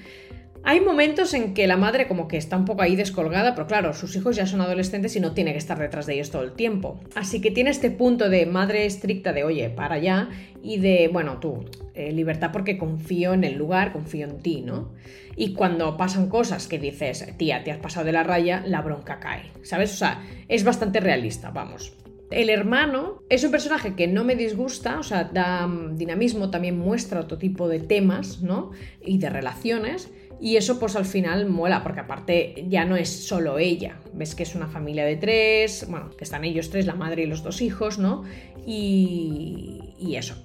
Hay 0.64 0.82
momentos 0.82 1.34
en 1.34 1.54
que 1.54 1.68
la 1.68 1.78
madre 1.78 2.08
como 2.08 2.28
que 2.28 2.38
está 2.38 2.58
un 2.58 2.66
poco 2.66 2.82
ahí 2.82 2.96
descolgada, 2.96 3.56
pero 3.56 3.68
claro, 3.68 3.94
sus 3.94 4.16
hijos 4.16 4.36
ya 4.36 4.46
son 4.46 4.62
adolescentes 4.62 5.16
y 5.16 5.20
no 5.20 5.34
tiene 5.34 5.54
que 5.54 5.58
estar 5.58 5.80
detrás 5.80 6.06
de 6.06 6.16
ellos 6.16 6.32
todo 6.32 6.44
el 6.44 6.52
tiempo. 6.52 7.00
Así 7.16 7.42
que 7.42 7.52
tiene 7.52 7.70
este 7.70 7.92
punto 7.92 8.30
de 8.30 8.46
madre 8.46 8.86
estricta 8.86 9.32
de, 9.34 9.44
oye, 9.44 9.70
para 9.70 9.96
allá, 9.96 10.30
y 10.62 10.80
de, 10.80 11.10
bueno, 11.12 11.40
tú, 11.40 11.66
eh, 11.94 12.12
libertad 12.12 12.52
porque 12.52 12.78
confío 12.78 13.34
en 13.34 13.44
el 13.44 13.56
lugar, 13.56 13.94
confío 13.94 14.28
en 14.28 14.40
ti, 14.40 14.62
¿no? 14.62 14.92
Y 15.36 15.54
cuando 15.54 15.96
pasan 15.96 16.28
cosas 16.28 16.68
que 16.68 16.78
dices, 16.78 17.26
tía, 17.38 17.64
te 17.64 17.72
has 17.72 17.78
pasado 17.78 18.06
de 18.06 18.12
la 18.12 18.24
raya, 18.24 18.62
la 18.66 18.82
bronca 18.82 19.20
cae, 19.20 19.52
¿sabes? 19.64 19.94
O 19.94 19.98
sea, 19.98 20.22
es 20.50 20.66
bastante 20.66 21.00
realista, 21.00 21.52
vamos. 21.52 21.94
El 22.30 22.50
hermano 22.50 23.24
es 23.30 23.44
un 23.44 23.52
personaje 23.52 23.96
que 23.96 24.08
no 24.08 24.24
me 24.24 24.36
disgusta, 24.36 25.00
o 25.00 25.04
sea, 25.04 25.24
da 25.24 25.66
mm, 25.66 25.96
dinamismo, 25.96 26.52
también 26.52 26.78
muestra 26.78 27.22
otro 27.22 27.38
tipo 27.38 27.68
de 27.68 27.80
temas, 27.80 28.42
¿no? 28.42 28.72
Y 29.02 29.18
de 29.18 29.30
relaciones. 29.30 30.12
Y 30.42 30.56
eso 30.56 30.80
pues 30.80 30.96
al 30.96 31.06
final 31.06 31.48
mola, 31.48 31.84
porque 31.84 32.00
aparte 32.00 32.66
ya 32.68 32.86
no 32.86 32.96
es 32.96 33.10
solo 33.28 33.60
ella, 33.60 34.00
ves 34.14 34.36
que 34.36 34.44
es 34.44 34.56
una 34.56 34.68
familia 34.68 35.06
de 35.06 35.18
tres, 35.18 35.86
bueno, 35.90 36.12
que 36.12 36.24
están 36.24 36.46
ellos 36.46 36.70
tres, 36.70 36.86
la 36.86 36.96
madre 36.96 37.24
y 37.24 37.26
los 37.26 37.44
dos 37.44 37.62
hijos, 37.62 38.00
¿no? 38.00 38.24
Y, 38.66 39.96
y 40.00 40.16
eso. 40.16 40.36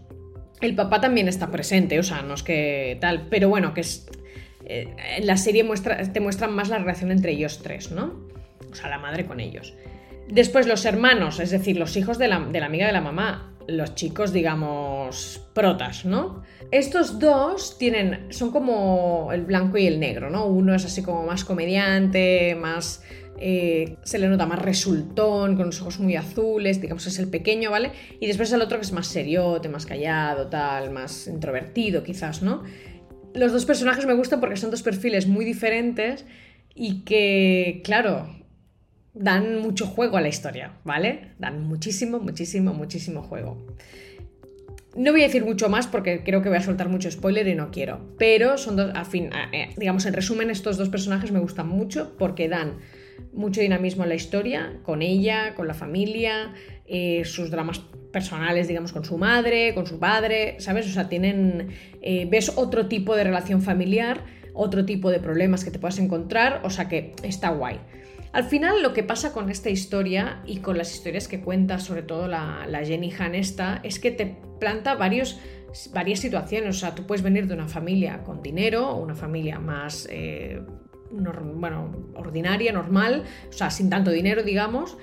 El 0.61 0.75
papá 0.75 1.01
también 1.01 1.29
está 1.29 1.51
presente, 1.51 1.99
o 1.99 2.03
sea, 2.03 2.23
no 2.23 2.35
es 2.35 2.43
que 2.43 2.97
tal, 3.01 3.29
pero 3.29 3.49
bueno, 3.49 3.75
que 3.75 3.83
es... 3.83 4.07
Eh, 4.67 5.21
la 5.23 5.37
serie 5.37 5.63
muestra, 5.63 6.03
te 6.11 6.21
muestran 6.21 6.55
más 6.55 6.71
la 6.71 6.79
relación 6.79 7.13
entre 7.13 7.33
ellos 7.33 7.61
tres, 7.63 7.91
¿no? 7.91 8.15
O 8.73 8.75
sea, 8.75 8.89
la 8.89 8.99
madre 8.99 9.27
con 9.27 9.39
ellos. 9.39 9.75
Después 10.29 10.67
los 10.67 10.85
hermanos, 10.85 11.39
es 11.39 11.51
decir, 11.51 11.77
los 11.77 11.97
hijos 11.97 12.19
de 12.19 12.29
la, 12.29 12.37
amiga 12.37 12.87
de 12.87 12.93
la 12.93 13.01
mamá, 13.01 13.54
los 13.67 13.95
chicos, 13.95 14.33
digamos, 14.33 15.41
protas, 15.53 16.05
¿no? 16.05 16.43
Estos 16.71 17.19
dos 17.19 17.79
tienen, 17.79 18.33
son 18.33 18.51
como 18.51 19.31
el 19.33 19.43
blanco 19.43 19.79
y 19.79 19.87
el 19.87 20.01
negro, 20.01 20.31
¿no? 20.31 20.47
Uno 20.47 20.75
es 20.75 20.85
así 20.85 21.03
como 21.03 21.25
más 21.25 21.45
comediante, 21.45 22.57
más... 22.61 23.03
Eh, 23.37 23.97
se 24.05 24.21
le 24.21 24.29
nota 24.29 24.47
más 24.47 24.61
resultón, 24.61 25.57
con 25.57 25.67
los 25.67 25.81
ojos 25.81 25.99
muy 25.99 26.15
azules, 26.15 26.81
digamos 26.81 27.05
es 27.09 27.19
el 27.19 27.29
pequeño, 27.29 27.71
¿vale? 27.71 27.91
Y 28.21 28.29
después 28.29 28.53
el 28.53 28.63
otro 28.63 28.79
que 28.79 28.85
es 28.85 28.93
más 28.93 29.09
seriote, 29.09 29.69
más 29.69 29.87
callado, 29.87 30.47
tal, 30.47 30.91
más 30.91 31.27
introvertido 31.27 32.05
quizás, 32.05 32.43
¿no? 32.43 32.63
Los 33.35 33.53
dos 33.53 33.65
personajes 33.65 34.07
me 34.07 34.15
gustan 34.15 34.39
porque 34.39 34.57
son 34.57 34.71
dos 34.71 34.83
perfiles 34.83 35.27
muy 35.27 35.45
diferentes 35.45 36.25
y 36.77 37.03
que, 37.03 37.83
claro, 37.85 38.29
dan 39.15 39.61
mucho 39.61 39.87
juego 39.87 40.17
a 40.17 40.21
la 40.21 40.29
historia, 40.29 40.73
¿vale? 40.85 41.31
Dan 41.39 41.63
muchísimo, 41.63 42.19
muchísimo, 42.19 42.75
muchísimo 42.75 43.23
juego. 43.23 43.65
No 44.97 45.11
voy 45.11 45.23
a 45.23 45.27
decir 45.27 45.45
mucho 45.45 45.69
más 45.69 45.87
porque 45.87 46.23
creo 46.23 46.43
que 46.43 46.49
voy 46.49 46.59
a 46.59 46.63
soltar 46.63 46.89
mucho 46.89 47.11
spoiler 47.11 47.49
y 47.49 47.55
no 47.55 47.71
quiero. 47.71 48.15
Pero 48.19 48.59
son 48.59 48.77
dos, 48.77 48.93
a 48.95 49.05
fin, 49.05 49.31
eh, 49.53 49.71
digamos, 49.77 50.07
en 50.07 50.15
resumen, 50.15 50.51
estos 50.51 50.77
dos 50.77 50.89
personajes 50.89 51.33
me 51.33 51.41
gustan 51.41 51.69
mucho 51.69 52.17
porque 52.17 52.49
dan 52.49 52.79
mucho 53.33 53.61
dinamismo 53.61 54.05
a 54.05 54.07
la 54.07 54.15
historia, 54.15 54.79
con 54.85 55.03
ella, 55.03 55.55
con 55.55 55.67
la 55.67 55.75
familia, 55.75 56.53
eh, 56.87 57.25
sus 57.25 57.51
dramas 57.51 57.81
personales, 58.13 58.69
digamos, 58.69 58.93
con 58.93 59.05
su 59.05 59.19
madre, 59.19 59.75
con 59.75 59.87
su 59.87 59.99
padre, 59.99 60.57
¿sabes? 60.61 60.87
O 60.87 60.91
sea, 60.91 61.09
tienen. 61.09 61.71
Eh, 62.01 62.29
ves 62.31 62.53
otro 62.55 62.87
tipo 62.87 63.17
de 63.17 63.25
relación 63.25 63.63
familiar, 63.63 64.25
otro 64.53 64.85
tipo 64.85 65.11
de 65.11 65.19
problemas 65.19 65.65
que 65.65 65.73
te 65.73 65.81
puedas 65.81 65.99
encontrar, 65.99 66.61
o 66.63 66.71
sea 66.71 66.89
que 66.89 67.15
está 67.25 67.51
guay. 67.51 67.81
Al 68.35 68.43
final 68.43 68.83
lo 68.83 68.93
que 68.93 69.05
pasa 69.05 69.33
con 69.33 69.49
esta 69.49 69.71
historia 69.71 70.43
y 70.45 70.59
con 70.59 70.77
las 70.77 70.93
historias 70.93 71.29
que 71.29 71.41
cuenta, 71.41 71.79
sobre 71.79 72.03
todo 72.03 72.27
la, 72.27 72.67
Jenny 72.85 73.13
Han 73.17 73.37
esta, 73.37 73.79
es 73.85 74.01
que 74.01 74.11
te 74.11 74.37
planta 74.59 74.97
varios, 74.97 75.39
varias 75.93 76.19
situaciones. 76.19 76.77
O 76.77 76.79
sea, 76.81 76.97
tú 76.97 77.07
puedes 77.07 77.23
venir 77.23 77.47
de 77.47 77.55
una 77.55 77.69
familia 77.69 78.25
con 78.25 78.43
dinero, 78.43 78.91
o 78.91 78.97
una 78.97 79.15
familia 79.15 79.61
más... 79.61 80.09
Eh, 80.11 80.61
bueno, 81.13 82.11
ordinaria, 82.17 82.73
normal, 82.73 83.23
o 83.49 83.53
sea, 83.53 83.71
sin 83.71 83.89
tanto 83.89 84.11
dinero, 84.11 84.43
digamos, 84.43 84.99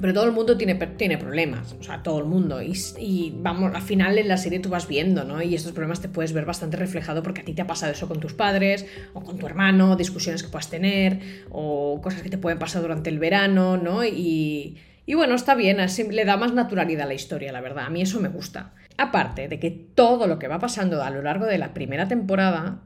pero 0.00 0.14
todo 0.14 0.24
el 0.24 0.32
mundo 0.32 0.56
tiene, 0.56 0.74
tiene 0.74 1.18
problemas, 1.18 1.74
o 1.78 1.82
sea, 1.82 2.02
todo 2.02 2.18
el 2.18 2.24
mundo. 2.24 2.60
Y, 2.62 3.34
vamos, 3.36 3.74
al 3.74 3.82
final 3.82 4.16
en 4.18 4.28
la 4.28 4.36
serie 4.36 4.58
tú 4.58 4.70
vas 4.70 4.88
viendo, 4.88 5.24
¿no? 5.24 5.42
Y 5.42 5.54
estos 5.54 5.72
problemas 5.72 6.00
te 6.00 6.08
puedes 6.08 6.32
ver 6.32 6.46
bastante 6.46 6.76
reflejado 6.76 7.22
porque 7.22 7.42
a 7.42 7.44
ti 7.44 7.52
te 7.52 7.62
ha 7.62 7.66
pasado 7.66 7.92
eso 7.92 8.08
con 8.08 8.18
tus 8.18 8.32
padres, 8.32 8.86
o 9.12 9.22
con 9.22 9.38
tu 9.38 9.46
hermano, 9.46 9.96
discusiones 9.96 10.42
que 10.42 10.48
puedas 10.48 10.70
tener, 10.70 11.44
o 11.50 12.00
cosas 12.02 12.22
que 12.22 12.30
te 12.30 12.38
pueden 12.38 12.58
pasar 12.58 12.82
durante 12.82 13.10
el 13.10 13.18
verano, 13.18 13.76
¿no? 13.76 14.04
Y, 14.04 14.78
y 15.04 15.14
bueno, 15.14 15.34
está 15.34 15.54
bien, 15.54 15.78
así, 15.80 16.08
le 16.08 16.24
da 16.24 16.36
más 16.36 16.54
naturalidad 16.54 17.04
a 17.04 17.08
la 17.08 17.14
historia, 17.14 17.52
la 17.52 17.60
verdad. 17.60 17.86
A 17.86 17.90
mí 17.90 18.00
eso 18.00 18.20
me 18.20 18.28
gusta. 18.28 18.72
Aparte 18.96 19.48
de 19.48 19.58
que 19.58 19.70
todo 19.70 20.26
lo 20.26 20.38
que 20.38 20.48
va 20.48 20.58
pasando 20.58 21.02
a 21.02 21.10
lo 21.10 21.22
largo 21.22 21.46
de 21.46 21.58
la 21.58 21.74
primera 21.74 22.08
temporada 22.08 22.82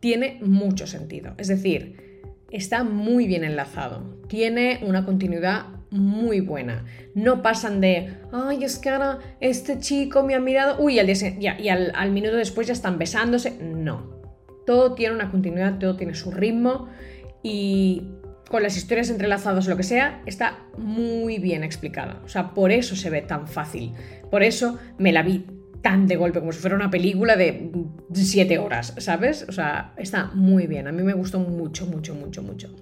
tiene 0.00 0.38
mucho 0.42 0.86
sentido. 0.86 1.34
Es 1.36 1.48
decir, 1.48 2.22
está 2.50 2.84
muy 2.84 3.26
bien 3.26 3.44
enlazado. 3.44 4.16
Tiene 4.28 4.80
una 4.82 5.04
continuidad 5.04 5.75
muy 5.96 6.40
buena. 6.40 6.84
No 7.14 7.42
pasan 7.42 7.80
de, 7.80 8.14
ay, 8.32 8.64
es 8.64 8.78
que 8.78 8.90
ahora 8.90 9.18
este 9.40 9.78
chico 9.78 10.22
me 10.22 10.34
ha 10.34 10.40
mirado, 10.40 10.82
uy, 10.82 10.98
al 10.98 11.08
y 11.10 11.68
al, 11.68 12.10
minuto 12.12 12.36
después 12.36 12.66
ya 12.66 12.72
están 12.72 12.98
besándose. 12.98 13.58
No. 13.60 14.14
Todo 14.66 14.94
tiene 14.94 15.14
una 15.14 15.30
continuidad, 15.30 15.78
todo 15.78 15.96
tiene 15.96 16.14
su 16.14 16.30
ritmo 16.30 16.88
y 17.42 18.08
con 18.48 18.62
las 18.62 18.76
historias 18.76 19.10
entrelazadas 19.10 19.66
lo 19.66 19.76
que 19.76 19.82
sea, 19.82 20.22
está 20.26 20.58
muy 20.76 21.38
bien 21.38 21.64
explicada. 21.64 22.20
O 22.24 22.28
sea, 22.28 22.54
por 22.54 22.70
eso 22.70 22.96
se 22.96 23.10
ve 23.10 23.22
tan 23.22 23.48
fácil. 23.48 23.92
Por 24.30 24.42
eso 24.42 24.78
me 24.98 25.12
la 25.12 25.22
vi 25.22 25.46
tan 25.82 26.06
de 26.06 26.16
golpe, 26.16 26.40
como 26.40 26.52
si 26.52 26.58
fuera 26.58 26.74
una 26.74 26.90
película 26.90 27.36
de 27.36 27.70
siete 28.12 28.58
horas, 28.58 28.94
¿sabes? 28.98 29.46
O 29.48 29.52
sea, 29.52 29.94
está 29.96 30.32
muy 30.34 30.66
bien. 30.66 30.88
A 30.88 30.92
mí 30.92 31.02
me 31.02 31.12
gustó 31.12 31.38
mucho, 31.38 31.86
mucho, 31.86 32.14
mucho, 32.14 32.42
mucho. 32.42 32.74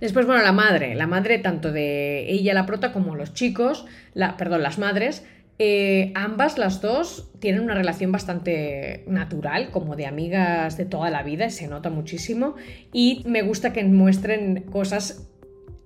Después, 0.00 0.26
bueno, 0.26 0.42
la 0.42 0.52
madre, 0.52 0.94
la 0.94 1.06
madre 1.06 1.38
tanto 1.38 1.72
de 1.72 2.30
ella, 2.30 2.52
la 2.52 2.66
prota, 2.66 2.92
como 2.92 3.16
los 3.16 3.32
chicos, 3.32 3.86
la, 4.12 4.36
perdón, 4.36 4.62
las 4.62 4.78
madres, 4.78 5.24
eh, 5.58 6.12
ambas, 6.14 6.58
las 6.58 6.82
dos, 6.82 7.30
tienen 7.38 7.62
una 7.62 7.74
relación 7.74 8.12
bastante 8.12 9.04
natural, 9.06 9.70
como 9.70 9.96
de 9.96 10.06
amigas 10.06 10.76
de 10.76 10.84
toda 10.84 11.08
la 11.08 11.22
vida, 11.22 11.48
se 11.48 11.66
nota 11.66 11.88
muchísimo, 11.88 12.56
y 12.92 13.22
me 13.26 13.40
gusta 13.40 13.72
que 13.72 13.82
muestren 13.84 14.62
cosas 14.70 15.30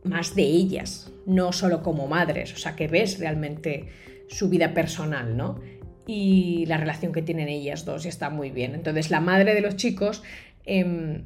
más 0.02 0.34
de 0.34 0.42
ellas, 0.42 1.12
no 1.26 1.52
solo 1.52 1.84
como 1.84 2.08
madres, 2.08 2.52
o 2.52 2.56
sea, 2.56 2.74
que 2.74 2.88
ves 2.88 3.20
realmente 3.20 3.88
su 4.28 4.48
vida 4.48 4.74
personal, 4.74 5.36
¿no? 5.36 5.60
Y 6.08 6.66
la 6.66 6.78
relación 6.78 7.12
que 7.12 7.22
tienen 7.22 7.48
ellas 7.48 7.84
dos, 7.84 8.04
y 8.06 8.08
está 8.08 8.28
muy 8.28 8.50
bien. 8.50 8.74
Entonces, 8.74 9.10
la 9.10 9.20
madre 9.20 9.54
de 9.54 9.60
los 9.60 9.76
chicos... 9.76 10.24
Em, 10.64 11.24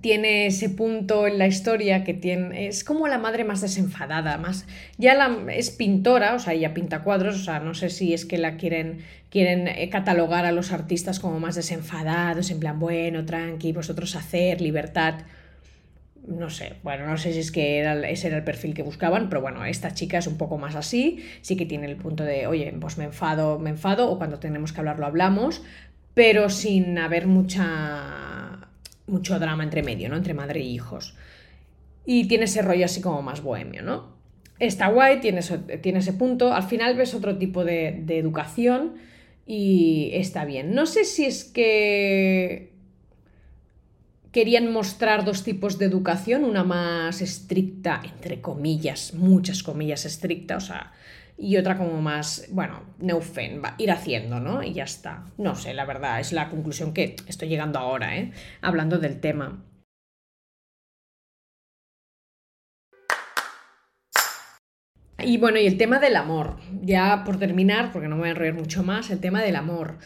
tiene 0.00 0.46
ese 0.46 0.70
punto 0.70 1.26
en 1.26 1.38
la 1.38 1.46
historia 1.46 2.04
que 2.04 2.14
tiene 2.14 2.68
es 2.68 2.84
como 2.84 3.08
la 3.08 3.18
madre 3.18 3.44
más 3.44 3.60
desenfadada, 3.60 4.38
más 4.38 4.66
ya 4.98 5.14
la, 5.14 5.52
es 5.52 5.70
pintora, 5.70 6.34
o 6.34 6.38
sea, 6.38 6.54
ella 6.54 6.72
pinta 6.72 7.02
cuadros, 7.02 7.36
o 7.36 7.44
sea, 7.44 7.60
no 7.60 7.74
sé 7.74 7.90
si 7.90 8.14
es 8.14 8.24
que 8.24 8.38
la 8.38 8.56
quieren 8.56 9.00
quieren 9.30 9.68
eh, 9.68 9.88
catalogar 9.90 10.44
a 10.44 10.52
los 10.52 10.72
artistas 10.72 11.20
como 11.20 11.40
más 11.40 11.54
desenfadados, 11.54 12.50
en 12.50 12.60
plan, 12.60 12.78
bueno, 12.78 13.24
tranqui, 13.24 13.72
vosotros 13.72 14.16
hacer, 14.16 14.60
libertad. 14.60 15.20
No 16.26 16.50
sé, 16.50 16.74
bueno, 16.82 17.06
no 17.06 17.16
sé 17.16 17.32
si 17.32 17.38
es 17.38 17.50
que 17.50 17.78
era, 17.78 17.94
ese 18.08 18.28
era 18.28 18.36
el 18.36 18.44
perfil 18.44 18.74
que 18.74 18.82
buscaban, 18.82 19.28
pero 19.28 19.40
bueno, 19.40 19.64
esta 19.64 19.94
chica 19.94 20.18
es 20.18 20.26
un 20.26 20.36
poco 20.36 20.58
más 20.58 20.74
así, 20.74 21.24
sí 21.40 21.56
que 21.56 21.64
tiene 21.64 21.86
el 21.86 21.96
punto 21.96 22.24
de, 22.24 22.46
oye, 22.46 22.74
pues 22.80 22.98
me 22.98 23.04
enfado, 23.04 23.58
me 23.58 23.70
enfado, 23.70 24.10
o 24.10 24.18
cuando 24.18 24.38
tenemos 24.38 24.72
que 24.72 24.80
hablar 24.80 24.98
lo 24.98 25.06
hablamos, 25.06 25.62
pero 26.14 26.50
sin 26.50 26.98
haber 26.98 27.26
mucha 27.26 28.39
mucho 29.10 29.38
drama 29.38 29.64
entre 29.64 29.82
medio, 29.82 30.08
¿no? 30.08 30.16
Entre 30.16 30.34
madre 30.34 30.60
e 30.60 30.64
hijos. 30.64 31.16
Y 32.06 32.26
tiene 32.28 32.44
ese 32.44 32.62
rollo 32.62 32.84
así 32.84 33.00
como 33.00 33.22
más 33.22 33.42
bohemio, 33.42 33.82
¿no? 33.82 34.16
Está 34.58 34.88
guay, 34.88 35.20
tiene, 35.20 35.40
tiene 35.82 35.98
ese 35.98 36.12
punto. 36.12 36.52
Al 36.52 36.62
final 36.62 36.96
ves 36.96 37.14
otro 37.14 37.38
tipo 37.38 37.64
de, 37.64 38.00
de 38.04 38.18
educación 38.18 38.94
y 39.46 40.10
está 40.14 40.44
bien. 40.44 40.74
No 40.74 40.86
sé 40.86 41.04
si 41.04 41.24
es 41.24 41.44
que 41.44 42.69
querían 44.32 44.72
mostrar 44.72 45.24
dos 45.24 45.42
tipos 45.42 45.78
de 45.78 45.86
educación, 45.86 46.44
una 46.44 46.64
más 46.64 47.20
estricta, 47.20 48.00
entre 48.04 48.40
comillas, 48.40 49.14
muchas 49.14 49.62
comillas 49.62 50.04
estricta, 50.04 50.56
o 50.56 50.60
sea, 50.60 50.92
y 51.36 51.56
otra 51.56 51.76
como 51.78 52.00
más, 52.02 52.46
bueno, 52.50 52.82
no 52.98 53.18
va, 53.18 53.74
ir 53.78 53.90
haciendo, 53.90 54.40
¿no? 54.40 54.62
Y 54.62 54.74
ya 54.74 54.84
está. 54.84 55.24
No 55.38 55.54
sé, 55.56 55.72
la 55.72 55.86
verdad, 55.86 56.20
es 56.20 56.32
la 56.32 56.50
conclusión 56.50 56.92
que 56.92 57.16
estoy 57.26 57.48
llegando 57.48 57.78
ahora, 57.78 58.16
¿eh? 58.18 58.32
Hablando 58.60 58.98
del 58.98 59.20
tema. 59.20 59.64
Y 65.18 65.38
bueno, 65.38 65.58
y 65.58 65.66
el 65.66 65.78
tema 65.78 65.98
del 65.98 66.16
amor. 66.16 66.58
Ya 66.82 67.24
por 67.24 67.38
terminar, 67.38 67.90
porque 67.92 68.08
no 68.08 68.16
me 68.16 68.20
voy 68.20 68.28
a 68.28 68.32
enrollar 68.32 68.54
mucho 68.54 68.82
más, 68.82 69.10
el 69.10 69.20
tema 69.20 69.42
del 69.42 69.56
amor 69.56 69.98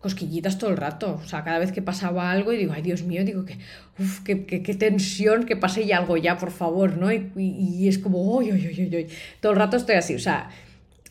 cosquillitas 0.00 0.58
todo 0.58 0.70
el 0.70 0.76
rato. 0.76 1.20
O 1.22 1.26
sea, 1.26 1.44
cada 1.44 1.58
vez 1.58 1.72
que 1.72 1.82
pasaba 1.82 2.30
algo 2.30 2.52
y 2.52 2.56
digo, 2.56 2.72
ay 2.72 2.82
Dios 2.82 3.02
mío, 3.02 3.24
digo 3.24 3.44
que, 3.44 3.58
uf, 3.98 4.20
qué, 4.22 4.36
tensión, 4.78 5.44
que 5.44 5.56
pase 5.56 5.86
ya 5.86 5.98
algo 5.98 6.16
ya, 6.16 6.38
por 6.38 6.50
favor, 6.50 6.96
¿no? 6.96 7.12
Y, 7.12 7.88
es 7.88 7.98
como, 7.98 8.36
uy, 8.36 8.52
uy, 8.52 8.66
uy, 8.66 8.96
uy, 8.96 9.06
todo 9.40 9.52
el 9.52 9.58
rato 9.58 9.76
estoy 9.76 9.96
así. 9.96 10.14
O 10.14 10.20
sea, 10.20 10.50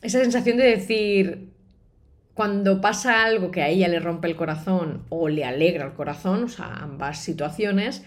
esa 0.02 0.20
sensación 0.20 0.58
de 0.58 0.66
decir, 0.66 1.50
cuando 2.34 2.82
pasa 2.82 3.26
algo 3.26 3.52
que 3.52 3.62
a 3.62 3.68
ella 3.68 3.88
le 3.88 4.00
rompe 4.00 4.28
el 4.28 4.36
corazón 4.36 5.04
o 5.10 5.28
le 5.28 5.44
alegra 5.44 5.86
el 5.86 5.94
corazón, 5.94 6.46
o 6.46 6.50
sea, 6.50 6.78
ambas 6.78 7.20
situaciones, 7.20 8.04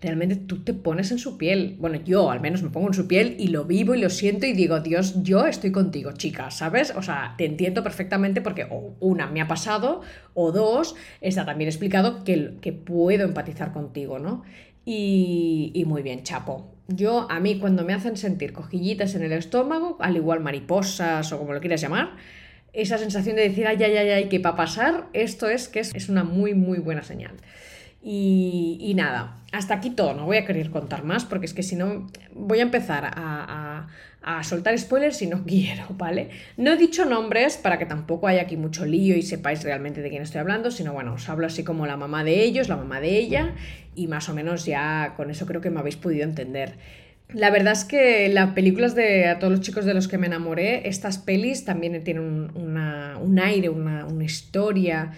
realmente 0.00 0.36
tú 0.36 0.62
te 0.62 0.74
pones 0.74 1.10
en 1.10 1.18
su 1.18 1.38
piel. 1.38 1.76
Bueno, 1.78 1.98
yo 2.04 2.30
al 2.30 2.40
menos 2.40 2.62
me 2.62 2.70
pongo 2.70 2.88
en 2.88 2.94
su 2.94 3.08
piel 3.08 3.36
y 3.38 3.48
lo 3.48 3.64
vivo 3.64 3.94
y 3.94 4.00
lo 4.00 4.10
siento 4.10 4.46
y 4.46 4.52
digo, 4.52 4.80
Dios, 4.80 5.22
yo 5.22 5.46
estoy 5.46 5.72
contigo, 5.72 6.12
chica, 6.12 6.50
¿sabes? 6.50 6.92
O 6.96 7.02
sea, 7.02 7.34
te 7.38 7.46
entiendo 7.46 7.82
perfectamente 7.82 8.40
porque 8.40 8.66
o 8.70 8.94
una 9.00 9.26
me 9.26 9.40
ha 9.40 9.48
pasado 9.48 10.02
o 10.34 10.52
dos, 10.52 10.94
está 11.20 11.46
también 11.46 11.68
explicado 11.68 12.24
que, 12.24 12.56
que 12.60 12.72
puedo 12.72 13.24
empatizar 13.24 13.72
contigo, 13.72 14.18
¿no? 14.18 14.42
Y, 14.84 15.72
y 15.74 15.84
muy 15.86 16.02
bien, 16.02 16.22
chapo. 16.22 16.70
Yo, 16.88 17.26
a 17.30 17.40
mí, 17.40 17.58
cuando 17.58 17.82
me 17.84 17.94
hacen 17.94 18.18
sentir 18.18 18.52
cojillitas 18.52 19.14
en 19.14 19.22
el 19.22 19.32
estómago, 19.32 19.96
al 20.00 20.16
igual 20.16 20.40
mariposas 20.40 21.32
o 21.32 21.38
como 21.38 21.54
lo 21.54 21.60
quieras 21.60 21.80
llamar, 21.80 22.16
esa 22.74 22.98
sensación 22.98 23.36
de 23.36 23.48
decir, 23.48 23.66
ay, 23.66 23.82
ay, 23.82 23.96
ay, 23.96 24.10
ay, 24.10 24.28
¿qué 24.28 24.38
va 24.40 24.50
a 24.50 24.56
pasar? 24.56 25.06
Esto 25.14 25.48
es 25.48 25.68
que 25.68 25.80
es, 25.80 25.94
es 25.94 26.08
una 26.10 26.24
muy, 26.24 26.52
muy 26.52 26.78
buena 26.78 27.02
señal. 27.02 27.32
Y, 28.06 28.92
nada, 28.96 29.38
hasta 29.50 29.72
aquí 29.72 29.88
todo, 29.88 30.12
no 30.12 30.26
voy 30.26 30.36
a 30.36 30.44
querer 30.44 30.68
contar 30.68 31.04
más 31.04 31.24
porque 31.24 31.46
es 31.46 31.54
que 31.54 31.62
si 31.62 31.74
no 31.74 32.06
voy 32.34 32.58
a 32.58 32.62
empezar 32.62 33.10
a, 33.16 33.86
soltar 34.42 34.78
spoilers 34.78 35.16
si 35.16 35.26
no 35.26 35.44
quiero, 35.44 35.84
¿vale? 35.96 36.28
No 36.58 36.72
he 36.72 36.76
dicho 36.76 37.06
nombres 37.06 37.56
para 37.56 37.78
que 37.78 37.86
tampoco 37.86 38.26
haya 38.26 38.42
aquí 38.42 38.58
mucho 38.58 38.84
lío 38.84 39.16
y 39.16 39.22
sepáis 39.22 39.62
realmente 39.64 40.02
de 40.02 40.10
quién 40.10 40.22
estoy 40.22 40.40
hablando, 40.40 40.70
sino 40.70 40.92
bueno, 40.92 41.14
os 41.14 41.28
hablo 41.30 41.46
así 41.46 41.64
como 41.64 41.86
la 41.86 41.96
mamá 41.96 42.24
de 42.24 42.42
ellos, 42.42 42.68
la 42.68 42.76
mamá 42.76 43.00
de 43.00 43.16
ella 43.16 43.54
y 43.94 44.06
más 44.06 44.28
o 44.28 44.34
menos 44.34 44.66
ya 44.66 45.14
con 45.16 45.30
eso 45.30 45.46
creo 45.46 45.62
que 45.62 45.70
me 45.70 45.80
habéis 45.80 45.96
podido 45.96 46.24
entender. 46.24 46.74
La 47.32 47.50
verdad 47.50 47.72
es 47.72 47.84
que 47.84 48.28
las 48.28 48.50
películas 48.52 48.94
de 48.94 49.28
a 49.28 49.38
todos 49.38 49.50
los 49.50 49.60
chicos 49.62 49.86
de 49.86 49.94
los 49.94 50.08
que 50.08 50.18
me 50.18 50.26
enamoré, 50.26 50.88
estas 50.88 51.16
pelis 51.16 51.64
también 51.64 52.04
tienen 52.04 52.50
un, 52.54 53.38
aire, 53.38 53.70
una, 53.70 54.06
una 54.06 54.24
historia 54.24 55.12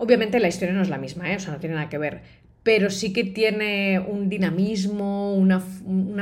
Obviamente 0.00 0.40
la 0.40 0.48
historia 0.48 0.74
no 0.74 0.80
es 0.80 0.88
la 0.88 0.96
misma, 0.96 1.30
¿eh? 1.30 1.36
o 1.36 1.40
sea, 1.40 1.52
no 1.52 1.60
tiene 1.60 1.74
nada 1.74 1.90
que 1.90 1.98
ver, 1.98 2.22
pero 2.62 2.88
sí 2.88 3.12
que 3.12 3.22
tiene 3.22 4.00
un 4.00 4.30
dinamismo, 4.30 5.34
una, 5.34 5.60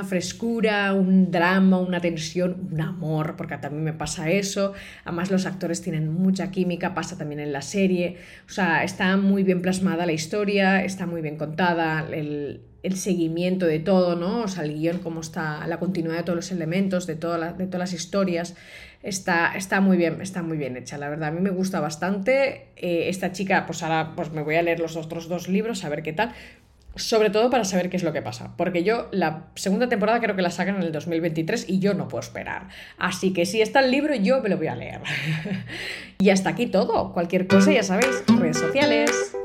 frescura, 0.03 0.93
un 0.93 1.31
drama, 1.31 1.79
una 1.79 2.01
tensión, 2.01 2.71
un 2.73 2.81
amor, 2.81 3.37
porque 3.37 3.57
también 3.59 3.85
me 3.85 3.93
pasa 3.93 4.31
eso. 4.31 4.73
Además 5.05 5.31
los 5.31 5.47
actores 5.47 5.81
tienen 5.81 6.13
mucha 6.13 6.51
química, 6.51 6.93
pasa 6.93 7.17
también 7.17 7.39
en 7.39 7.53
la 7.53 7.63
serie. 7.63 8.17
O 8.49 8.51
sea, 8.51 8.83
está 8.83 9.17
muy 9.17 9.45
bien 9.45 9.63
plasmada 9.63 10.07
la 10.07 10.13
historia, 10.13 10.85
está 10.85 11.07
muy 11.07 11.23
bien 11.23 11.37
contada, 11.37 12.05
el, 12.13 12.63
seguimiento 12.97 13.67
de 13.67 13.79
todo, 13.79 14.17
¿no? 14.17 14.43
O 14.43 14.49
sea, 14.49 14.65
el 14.65 14.75
guion, 14.75 14.99
cómo 14.99 15.21
está, 15.21 15.67
la 15.69 15.79
continuidad 15.79 16.17
de 16.17 16.23
todos 16.25 16.37
los 16.37 16.51
elementos, 16.51 17.07
de, 17.07 17.15
de 17.15 17.21
todas 17.21 17.79
las 17.79 17.93
historias 17.93 18.57
está, 19.03 19.53
está 19.55 19.81
muy 19.81 19.97
bien, 19.97 20.21
está 20.21 20.43
muy 20.43 20.57
bien 20.57 20.77
hecha, 20.77 20.99
la 20.99 21.09
verdad. 21.09 21.29
A 21.29 21.33
mí 21.33 21.41
me 21.41 21.51
gusta 21.51 21.81
bastante. 21.81 22.69
Eh, 22.77 23.09
esta 23.09 23.33
chica, 23.33 23.67
pues 23.67 23.83
ahora 23.83 24.13
pues 24.17 24.33
me 24.33 24.43
voy 24.43 24.57
a 24.57 24.63
leer 24.63 24.81
los 24.81 24.97
otros 24.97 25.29
dos 25.29 25.49
libros, 25.49 25.85
a 25.85 25.89
ver 25.89 26.03
qué 26.03 26.13
tal. 26.13 26.33
Sobre 26.95 27.31
todo 27.31 27.49
para 27.49 27.65
saber 27.65 27.91
qué 27.91 27.97
es 27.97 28.03
lo 28.03 28.13
que 28.13 28.23
pasa. 28.23 28.57
Porque 28.57 28.83
yo 28.83 29.09
la 29.13 29.47
segunda 29.55 29.89
temporada 29.89 30.21
creo 30.21 30.35
que 30.35 30.43
la 30.43 30.51
sacan 30.51 30.77
en 30.77 30.83
el 30.83 30.93
2023 30.93 31.69
y 31.69 31.79
yo 31.79 31.95
no 31.95 32.09
puedo 32.09 32.21
esperar. 32.21 32.69
Así 32.97 33.33
que 33.33 33.47
si 33.47 33.63
está 33.63 33.81
el 33.81 33.91
libro, 33.93 34.15
yo 34.17 34.43
me 34.43 34.49
lo 34.49 34.57
voy 34.57 34.67
a 34.67 34.75
leer. 34.75 35.01
y 36.19 36.31
hasta 36.31 36.51
aquí 36.51 36.67
todo. 36.67 37.13
Cualquier 37.13 37.47
cosa, 37.47 37.71
ya 37.73 37.85
sabéis, 37.85 38.25
redes 38.39 38.59
sociales. 38.59 39.37